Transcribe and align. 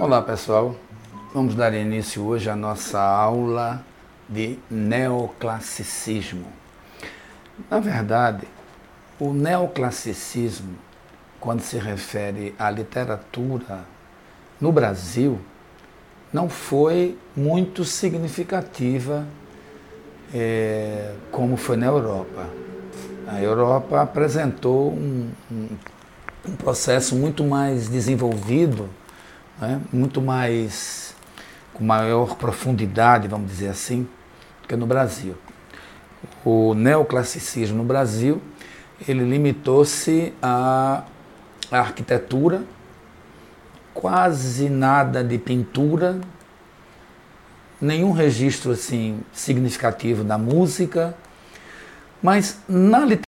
Olá 0.00 0.22
pessoal, 0.22 0.74
vamos 1.34 1.54
dar 1.54 1.74
início 1.74 2.24
hoje 2.24 2.48
à 2.48 2.56
nossa 2.56 2.98
aula 2.98 3.84
de 4.26 4.58
neoclassicismo. 4.70 6.46
Na 7.68 7.80
verdade, 7.80 8.48
o 9.18 9.34
neoclassicismo, 9.34 10.74
quando 11.38 11.60
se 11.60 11.76
refere 11.76 12.54
à 12.58 12.70
literatura 12.70 13.80
no 14.58 14.72
Brasil, 14.72 15.38
não 16.32 16.48
foi 16.48 17.18
muito 17.36 17.84
significativa 17.84 19.26
é, 20.32 21.12
como 21.30 21.58
foi 21.58 21.76
na 21.76 21.88
Europa. 21.88 22.48
A 23.28 23.38
Europa 23.42 24.00
apresentou 24.00 24.92
um, 24.94 25.30
um, 25.52 25.68
um 26.48 26.56
processo 26.56 27.14
muito 27.14 27.44
mais 27.44 27.86
desenvolvido 27.86 28.88
né? 29.60 29.80
muito 29.92 30.20
mais, 30.20 31.14
com 31.74 31.84
maior 31.84 32.36
profundidade, 32.36 33.28
vamos 33.28 33.50
dizer 33.50 33.68
assim, 33.68 34.08
do 34.62 34.68
que 34.68 34.76
no 34.76 34.86
Brasil. 34.86 35.34
O 36.44 36.74
neoclassicismo 36.74 37.78
no 37.78 37.84
Brasil, 37.84 38.40
ele 39.06 39.24
limitou-se 39.24 40.32
à 40.42 41.04
arquitetura, 41.70 42.62
quase 43.94 44.68
nada 44.68 45.22
de 45.22 45.38
pintura, 45.38 46.20
nenhum 47.80 48.12
registro 48.12 48.72
assim 48.72 49.20
significativo 49.32 50.22
da 50.22 50.36
música, 50.36 51.14
mas 52.22 52.58
na 52.68 53.00
literatura 53.00 53.10